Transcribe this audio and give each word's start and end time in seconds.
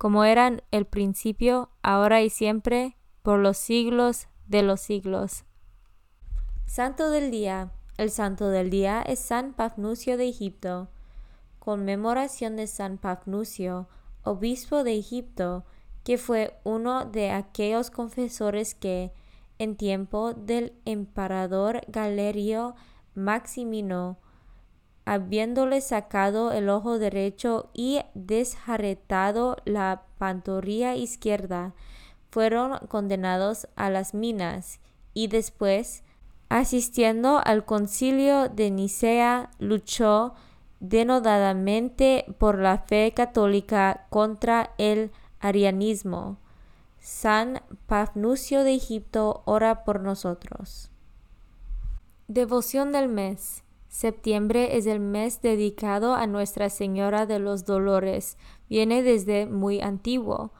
como 0.00 0.24
eran 0.24 0.62
el 0.70 0.86
principio, 0.86 1.68
ahora 1.82 2.22
y 2.22 2.30
siempre, 2.30 2.96
por 3.20 3.38
los 3.38 3.58
siglos 3.58 4.28
de 4.46 4.62
los 4.62 4.80
siglos. 4.80 5.44
Santo 6.64 7.10
del 7.10 7.30
Día. 7.30 7.72
El 7.98 8.10
santo 8.10 8.48
del 8.48 8.70
día 8.70 9.02
es 9.02 9.18
San 9.18 9.52
Pafnucio 9.52 10.16
de 10.16 10.26
Egipto. 10.26 10.88
Conmemoración 11.58 12.56
de 12.56 12.66
San 12.66 12.96
Pafnucio, 12.96 13.88
obispo 14.24 14.84
de 14.84 14.96
Egipto, 14.96 15.66
que 16.02 16.16
fue 16.16 16.58
uno 16.64 17.04
de 17.04 17.32
aquellos 17.32 17.90
confesores 17.90 18.74
que, 18.74 19.12
en 19.58 19.76
tiempo 19.76 20.32
del 20.32 20.72
emperador 20.86 21.82
Galerio 21.88 22.74
Maximino, 23.14 24.16
habiéndole 25.10 25.80
sacado 25.80 26.52
el 26.52 26.68
ojo 26.68 27.00
derecho 27.00 27.68
y 27.74 28.00
desjarretado 28.14 29.56
la 29.64 30.04
pantorrilla 30.18 30.94
izquierda, 30.94 31.74
fueron 32.30 32.78
condenados 32.86 33.66
a 33.74 33.90
las 33.90 34.14
minas 34.14 34.78
y 35.12 35.26
después, 35.26 36.04
asistiendo 36.48 37.40
al 37.44 37.64
concilio 37.64 38.48
de 38.48 38.70
Nicea, 38.70 39.50
luchó 39.58 40.34
denodadamente 40.78 42.24
por 42.38 42.60
la 42.60 42.78
fe 42.78 43.12
católica 43.12 44.06
contra 44.10 44.74
el 44.78 45.10
arianismo. 45.40 46.38
San 47.00 47.62
Pafnucio 47.88 48.62
de 48.62 48.74
Egipto 48.74 49.42
ora 49.44 49.82
por 49.82 50.02
nosotros. 50.02 50.88
Devoción 52.28 52.92
del 52.92 53.08
mes. 53.08 53.64
Septiembre 53.90 54.76
es 54.76 54.86
el 54.86 55.00
mes 55.00 55.42
dedicado 55.42 56.14
a 56.14 56.28
Nuestra 56.28 56.70
Señora 56.70 57.26
de 57.26 57.40
los 57.40 57.64
Dolores. 57.64 58.38
Viene 58.68 59.02
desde 59.02 59.46
muy 59.46 59.80
antiguo. 59.80 60.52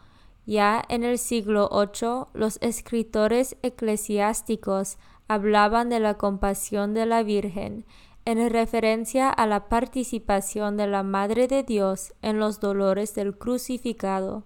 Ya 0.46 0.82
en 0.88 1.04
el 1.04 1.16
siglo 1.16 1.70
VIII 1.72 2.24
los 2.34 2.58
escritores 2.60 3.56
eclesiásticos 3.62 4.98
hablaban 5.28 5.90
de 5.90 6.00
la 6.00 6.14
compasión 6.14 6.92
de 6.92 7.06
la 7.06 7.22
Virgen 7.22 7.84
en 8.24 8.50
referencia 8.50 9.30
a 9.30 9.46
la 9.46 9.68
participación 9.68 10.76
de 10.76 10.88
la 10.88 11.04
Madre 11.04 11.46
de 11.46 11.62
Dios 11.62 12.12
en 12.22 12.40
los 12.40 12.58
dolores 12.58 13.14
del 13.14 13.38
crucificado. 13.38 14.42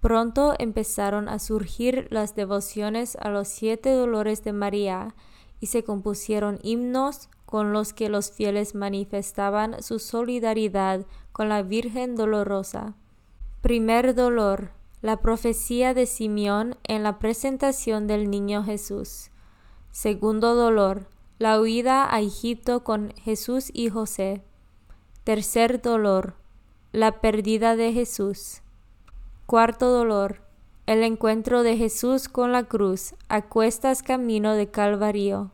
Pronto 0.00 0.54
empezaron 0.60 1.28
a 1.28 1.40
surgir 1.40 2.06
las 2.10 2.36
devociones 2.36 3.16
a 3.16 3.28
los 3.28 3.48
siete 3.48 3.90
dolores 3.90 4.44
de 4.44 4.52
María 4.52 5.16
y 5.60 5.66
se 5.66 5.82
compusieron 5.82 6.60
himnos, 6.62 7.28
con 7.44 7.72
los 7.72 7.92
que 7.92 8.08
los 8.08 8.30
fieles 8.30 8.74
manifestaban 8.74 9.82
su 9.82 9.98
solidaridad 9.98 11.06
con 11.32 11.48
la 11.48 11.62
Virgen 11.62 12.16
Dolorosa. 12.16 12.94
Primer 13.60 14.14
dolor, 14.14 14.70
la 15.02 15.20
profecía 15.20 15.94
de 15.94 16.06
Simeón 16.06 16.76
en 16.84 17.02
la 17.02 17.18
presentación 17.18 18.06
del 18.06 18.30
niño 18.30 18.64
Jesús. 18.64 19.30
Segundo 19.90 20.54
dolor, 20.54 21.08
la 21.38 21.60
huida 21.60 22.14
a 22.14 22.20
Egipto 22.20 22.84
con 22.84 23.12
Jesús 23.16 23.70
y 23.72 23.90
José. 23.90 24.42
Tercer 25.24 25.82
dolor, 25.82 26.34
la 26.92 27.20
pérdida 27.20 27.76
de 27.76 27.92
Jesús. 27.92 28.62
Cuarto 29.46 29.90
dolor, 29.90 30.40
el 30.86 31.02
encuentro 31.02 31.62
de 31.62 31.76
Jesús 31.76 32.28
con 32.28 32.52
la 32.52 32.64
cruz 32.64 33.14
a 33.28 33.42
cuestas 33.42 34.02
camino 34.02 34.54
de 34.54 34.70
Calvario. 34.70 35.50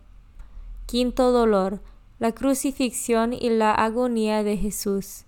Quinto 0.86 1.32
dolor, 1.32 1.80
la 2.20 2.32
crucifixión 2.32 3.32
y 3.32 3.48
la 3.48 3.74
agonía 3.74 4.44
de 4.44 4.58
Jesús. 4.58 5.24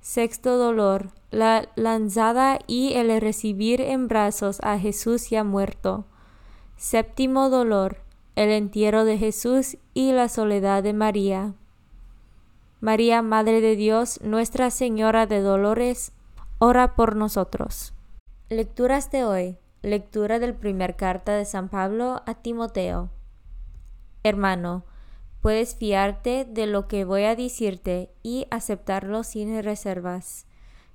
Sexto 0.00 0.58
dolor, 0.58 1.08
la 1.30 1.68
lanzada 1.74 2.58
y 2.68 2.92
el 2.92 3.20
recibir 3.20 3.80
en 3.80 4.06
brazos 4.06 4.60
a 4.62 4.78
Jesús 4.78 5.30
ya 5.30 5.42
muerto. 5.42 6.04
Séptimo 6.76 7.48
dolor, 7.48 8.02
el 8.36 8.50
entierro 8.50 9.04
de 9.06 9.16
Jesús 9.16 9.78
y 9.94 10.12
la 10.12 10.28
soledad 10.28 10.82
de 10.82 10.92
María. 10.92 11.54
María, 12.80 13.22
Madre 13.22 13.62
de 13.62 13.74
Dios, 13.74 14.20
Nuestra 14.22 14.70
Señora 14.70 15.26
de 15.26 15.40
Dolores, 15.40 16.12
ora 16.58 16.94
por 16.94 17.16
nosotros. 17.16 17.94
Lecturas 18.50 19.10
de 19.10 19.24
hoy. 19.24 19.56
Lectura 19.80 20.38
del 20.38 20.54
primer 20.54 20.96
carta 20.96 21.32
de 21.32 21.46
San 21.46 21.70
Pablo 21.70 22.22
a 22.26 22.34
Timoteo. 22.34 23.08
Hermano, 24.22 24.84
Puedes 25.46 25.76
fiarte 25.76 26.44
de 26.44 26.66
lo 26.66 26.88
que 26.88 27.04
voy 27.04 27.22
a 27.22 27.36
decirte 27.36 28.10
y 28.24 28.48
aceptarlo 28.50 29.22
sin 29.22 29.62
reservas. 29.62 30.44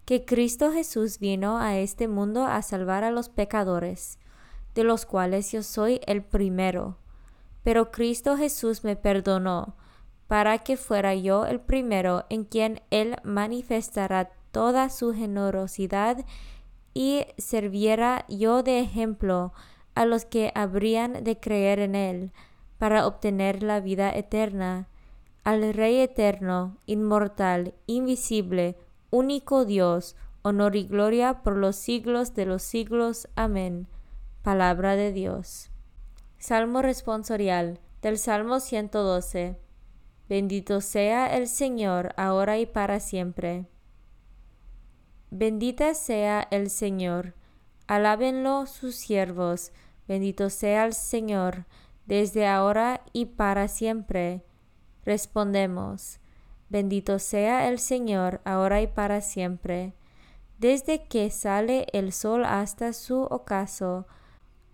Que 0.04 0.26
Cristo 0.26 0.74
Jesús 0.74 1.20
vino 1.20 1.58
a 1.58 1.78
este 1.78 2.10
mundo 2.10 2.44
a 2.44 2.62
salvar 2.62 3.06
a 3.06 3.12
los 3.12 3.30
pecadores. 3.30 4.20
de 4.76 4.84
los 4.84 5.06
cuales 5.06 5.54
yo 5.54 5.64
soy 5.64 6.02
el 6.06 6.22
primero. 6.22 6.98
Pero 7.64 7.92
Cristo 7.92 8.36
Jesús 8.36 8.84
me 8.84 8.98
perdonó, 8.98 9.78
para 10.28 10.58
que 10.58 10.76
fuera 10.76 11.16
yo 11.16 11.46
el 11.46 11.62
primero 11.62 12.26
en 12.30 12.44
quien 12.44 12.82
Él 12.90 13.16
manifestará 13.24 14.34
toda 14.52 14.90
su 14.90 15.14
generosidad 15.14 16.26
y 16.94 17.26
serviera 17.38 18.26
yo 18.28 18.64
de 18.64 18.82
ejemplo 18.82 19.54
a 19.96 20.04
los 20.04 20.26
que 20.26 20.52
habrían 20.56 21.24
de 21.24 21.40
creer 21.40 21.80
en 21.80 21.96
Él, 21.96 22.32
para 22.82 23.06
obtener 23.06 23.62
la 23.62 23.80
vida 23.80 24.10
eterna. 24.10 24.88
Al 25.44 25.72
Rey 25.72 25.98
eterno, 26.00 26.80
inmortal, 26.88 27.76
invisible, 27.86 28.76
único 29.12 29.66
Dios, 29.66 30.16
honor 30.42 30.76
y 30.76 30.86
gloria 30.86 31.44
por 31.44 31.58
los 31.58 31.76
siglos 31.76 32.34
de 32.34 32.48
los 32.48 32.64
siglos. 32.64 33.28
Amén. 33.36 33.88
Palabra 34.42 34.96
de 34.96 35.12
Dios. 35.12 35.70
Salmo 36.40 36.82
responsorial 36.82 37.80
del 38.02 38.18
Salmo 38.18 38.60
112. 38.60 39.60
Bendito 40.28 40.82
sea 40.82 41.38
el 41.38 41.50
Señor, 41.50 42.16
ahora 42.18 42.58
y 42.58 42.66
para 42.66 43.00
siempre. 43.00 43.68
Bendita 45.30 45.94
sea 45.94 46.48
el 46.50 46.72
Señor. 46.72 47.36
Alábenlo 47.86 48.66
sus 48.66 48.96
siervos. 48.96 49.72
Bendito 50.08 50.50
sea 50.50 50.86
el 50.86 50.94
Señor, 50.94 51.68
desde 52.06 52.48
ahora 52.48 53.02
y 53.14 53.26
para 53.26 53.68
siempre. 53.68 54.44
Respondemos. 55.06 56.20
Bendito 56.70 57.20
sea 57.20 57.68
el 57.68 57.80
Señor, 57.80 58.42
ahora 58.46 58.82
y 58.82 58.88
para 58.88 59.22
siempre. 59.22 59.94
Desde 60.58 61.04
que 61.04 61.30
sale 61.30 61.88
el 61.92 62.14
sol 62.14 62.46
hasta 62.46 62.94
su 62.94 63.24
ocaso, 63.24 64.06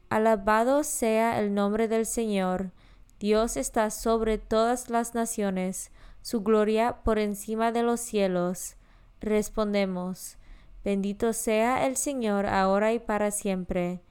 Alabado 0.10 0.84
sea 0.86 1.38
el 1.40 1.54
nombre 1.54 1.90
del 1.90 2.06
Señor. 2.06 2.72
Dios 3.20 3.58
está 3.58 3.90
sobre 3.90 4.38
todas 4.38 4.90
las 4.90 5.16
naciones, 5.16 5.92
su 6.22 6.44
gloria 6.44 7.04
por 7.04 7.20
encima 7.20 7.74
de 7.74 7.84
los 7.84 8.00
cielos. 8.00 8.78
Respondemos, 9.20 10.38
bendito 10.86 11.34
sea 11.34 11.86
el 11.86 11.98
Señor 11.98 12.46
ahora 12.46 12.94
y 12.94 13.00
para 13.00 13.32
siempre. 13.32 14.02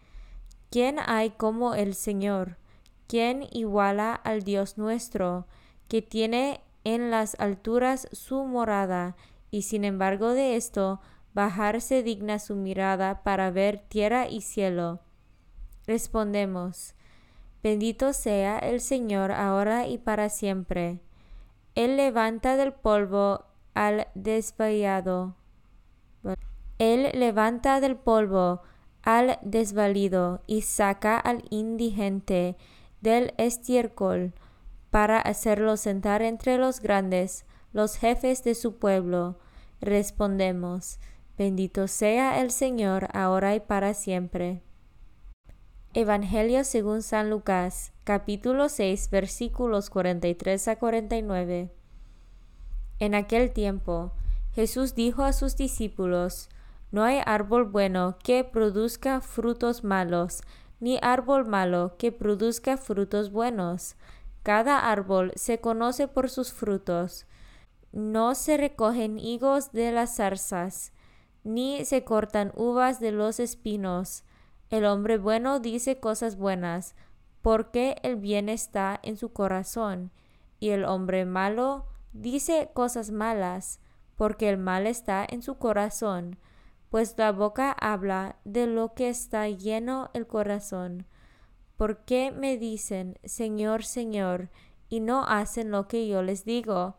¿Quién 0.71 0.99
hay 0.99 1.31
como 1.31 1.75
el 1.75 1.95
Señor? 1.95 2.59
¿Quién 3.07 3.47
iguala 3.53 4.15
al 4.15 4.43
Dios 4.43 4.79
nuestro, 4.79 5.47
que 5.89 6.03
tiene 6.03 6.61
en 6.85 7.11
las 7.11 7.39
alturas 7.39 8.09
su 8.13 8.45
morada, 8.45 9.17
y 9.51 9.63
sin 9.63 9.85
embargo 9.85 10.31
de 10.31 10.57
esto, 10.57 11.01
bajarse 11.35 12.03
digna 12.03 12.39
su 12.39 12.57
mirada 12.57 13.23
para 13.23 13.51
ver 13.51 13.79
tierra 13.89 14.29
y 14.29 14.41
cielo? 14.41 15.01
Respondemos, 15.87 16.95
bendito 17.63 18.13
sea 18.13 18.59
el 18.59 18.81
Señor 18.81 19.31
ahora 19.31 19.87
y 19.87 19.99
para 19.99 20.29
siempre. 20.29 21.01
Él 21.77 21.97
levanta 21.97 22.57
del 22.57 22.73
polvo 22.73 23.45
al 23.75 24.09
desvalido. 24.15 25.37
Él 26.79 27.11
levanta 27.15 27.81
del 27.81 27.97
polvo 27.97 28.63
al 29.03 29.39
desvalido 29.43 30.43
y 30.49 30.63
saca 30.63 31.19
al 31.19 31.45
indigente 31.51 32.57
del 33.01 33.35
estiércol 33.39 34.33
para 34.91 35.19
hacerlo 35.19 35.77
sentar 35.77 36.23
entre 36.23 36.59
los 36.59 36.81
grandes, 36.81 37.45
los 37.73 37.97
jefes 37.97 38.43
de 38.45 38.55
su 38.55 38.77
pueblo. 38.79 39.39
Respondemos, 39.81 40.99
bendito 41.37 41.89
sea 41.89 42.41
el 42.41 42.51
Señor 42.51 43.09
ahora 43.13 43.55
y 43.55 43.61
para 43.61 43.95
siempre. 43.95 44.63
Evangelio 45.93 46.65
según 46.65 47.03
San 47.03 47.31
Lucas, 47.31 47.93
capítulo 48.05 48.69
6, 48.69 49.09
versículos 49.11 49.89
43 49.91 50.69
a 50.69 50.77
49. 50.77 51.71
En 52.99 53.15
aquel 53.15 53.53
tiempo, 53.53 54.13
Jesús 54.55 54.95
dijo 54.95 55.23
a 55.23 55.33
sus 55.33 55.57
discípulos, 55.57 56.49
No 56.91 57.03
hay 57.03 57.21
árbol 57.27 57.65
bueno 57.65 58.17
que 58.23 58.45
produzca 58.45 59.21
frutos 59.21 59.85
malos, 59.85 60.43
ni 60.81 60.99
árbol 61.03 61.47
malo 61.47 61.97
que 61.99 62.13
produzca 62.13 62.77
frutos 62.77 63.31
buenos. 63.31 63.97
Cada 64.43 64.91
árbol 64.91 65.33
se 65.35 65.61
conoce 65.61 66.09
por 66.09 66.31
sus 66.31 66.53
frutos. 66.53 67.27
No 67.93 68.35
se 68.35 68.57
recogen 68.57 69.19
higos 69.19 69.73
de 69.73 69.93
las 69.93 70.17
zarzas, 70.17 70.93
ni 71.45 71.85
se 71.85 72.05
cortan 72.05 72.53
uvas 72.57 73.01
de 73.01 73.13
los 73.13 73.41
espinos 73.41 74.25
el 74.69 74.85
hombre 74.85 75.17
bueno 75.19 75.61
dice 75.61 76.01
cosas 76.01 76.37
buenas, 76.37 76.97
porque 77.41 77.97
el 78.03 78.17
bien 78.17 78.49
está 78.49 78.99
en 79.03 79.17
su 79.17 79.33
corazón, 79.33 80.11
y 80.59 80.71
el 80.71 80.85
hombre 80.85 81.25
malo 81.25 81.87
dice 82.13 82.71
cosas 82.75 83.13
malas, 83.13 83.79
porque 84.17 84.49
el 84.49 84.59
mal 84.59 84.89
está 84.89 85.25
en 85.29 85.43
su 85.43 85.57
corazón, 85.59 86.39
pues 86.91 87.15
la 87.17 87.33
boca 87.33 87.73
habla 87.73 88.37
de 88.45 88.67
lo 88.67 88.95
que 88.95 89.09
está 89.09 89.49
lleno 89.49 90.11
el 90.15 90.27
corazón. 90.27 91.07
¿Por 91.77 92.05
qué 92.05 92.31
me 92.31 92.57
dicen, 92.57 93.19
Señor, 93.25 93.85
Señor, 93.85 94.51
y 94.89 95.01
no 95.01 95.25
hacen 95.25 95.71
lo 95.71 95.89
que 95.89 96.07
yo 96.09 96.23
les 96.23 96.45
digo? 96.45 96.97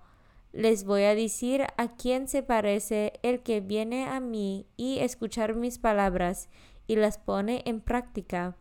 Les 0.52 0.84
voy 0.84 1.04
a 1.04 1.16
decir 1.16 1.66
a 1.78 1.96
quién 1.96 2.28
se 2.28 2.44
parece 2.44 3.14
el 3.24 3.42
que 3.44 3.62
viene 3.62 4.08
a 4.08 4.20
mí 4.20 4.68
y 4.78 5.00
escuchar 5.00 5.56
mis 5.56 5.80
palabras 5.80 6.50
y 6.88 6.96
las 6.96 7.18
pone 7.18 7.64
en 7.66 7.82
práctica. 7.82 8.56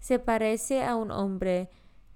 Se 0.00 0.18
parece 0.18 0.82
a 0.82 0.96
un 0.96 1.10
hombre 1.10 1.70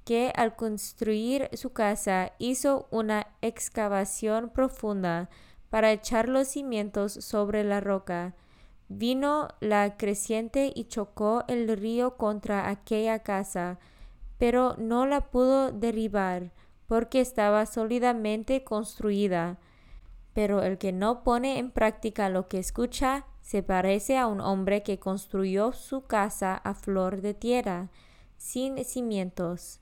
que 0.05 0.33
al 0.37 0.56
construir 0.56 1.49
su 1.55 1.73
casa 1.73 2.33
hizo 2.39 2.89
una 2.91 3.27
excavación 3.41 4.51
profunda 4.51 5.31
para 5.71 5.93
echar 5.93 6.29
los 6.29 6.49
cimientos 6.49 7.12
sobre 7.12 7.65
la 7.65 7.81
roca. 7.81 8.35
Vino 8.89 9.49
la 9.61 9.97
creciente 9.97 10.73
y 10.75 10.85
chocó 10.85 11.45
el 11.49 11.75
río 11.77 12.17
contra 12.17 12.69
aquella 12.69 13.21
casa, 13.21 13.79
pero 14.39 14.75
no 14.79 15.07
la 15.07 15.31
pudo 15.31 15.73
derribar 15.73 16.53
porque 16.87 17.21
estaba 17.21 17.67
sólidamente 17.67 18.63
construida. 18.63 19.59
Pero 20.35 20.63
el 20.63 20.79
que 20.79 20.93
no 20.93 21.23
pone 21.25 21.59
en 21.59 21.71
práctica 21.71 22.29
lo 22.29 22.49
que 22.49 22.59
escucha 22.59 23.27
se 23.41 23.63
parece 23.63 24.19
a 24.19 24.27
un 24.27 24.41
hombre 24.41 24.83
que 24.83 24.99
construyó 24.99 25.73
su 25.73 26.03
casa 26.03 26.55
a 26.57 26.75
flor 26.75 27.21
de 27.21 27.35
tierra, 27.35 27.91
sin 28.37 28.85
cimientos. 28.85 29.81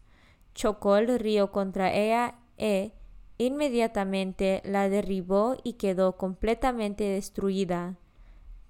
Chocó 0.54 0.96
el 0.96 1.18
río 1.18 1.50
contra 1.50 1.92
ella 1.92 2.34
e 2.58 2.92
inmediatamente 3.38 4.62
la 4.64 4.88
derribó 4.88 5.56
y 5.64 5.74
quedó 5.74 6.16
completamente 6.16 7.04
destruida. 7.04 7.96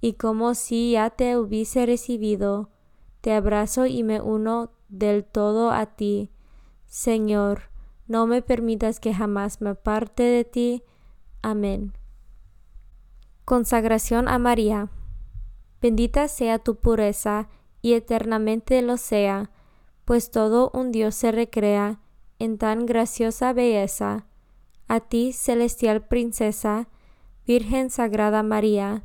y 0.00 0.14
como 0.14 0.54
si 0.54 0.92
ya 0.92 1.10
te 1.10 1.36
hubiese 1.36 1.86
recibido, 1.86 2.70
te 3.20 3.32
abrazo 3.32 3.86
y 3.86 4.02
me 4.02 4.20
uno 4.20 4.70
del 4.88 5.24
todo 5.24 5.70
a 5.70 5.86
ti. 5.86 6.30
Señor, 6.86 7.70
no 8.06 8.26
me 8.26 8.42
permitas 8.42 9.00
que 9.00 9.12
jamás 9.12 9.60
me 9.60 9.70
aparte 9.70 10.22
de 10.22 10.44
ti. 10.44 10.82
Amén. 11.42 11.92
Consagración 13.44 14.28
a 14.28 14.38
María. 14.38 14.90
Bendita 15.80 16.28
sea 16.28 16.58
tu 16.58 16.76
pureza 16.76 17.48
y 17.82 17.94
eternamente 17.94 18.80
lo 18.82 18.96
sea, 18.96 19.50
pues 20.04 20.30
todo 20.30 20.70
un 20.72 20.92
Dios 20.92 21.14
se 21.14 21.32
recrea 21.32 22.00
en 22.38 22.58
tan 22.58 22.86
graciosa 22.86 23.52
belleza. 23.52 24.26
A 24.88 25.00
ti, 25.00 25.32
celestial 25.32 26.06
princesa, 26.06 26.88
Virgen 27.46 27.90
Sagrada 27.90 28.42
María, 28.42 29.04